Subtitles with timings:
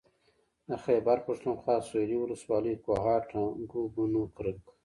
[0.69, 4.61] د خېبر پښتونخوا سوېلي ولسوالۍ کوهاټ هنګو بنو کرک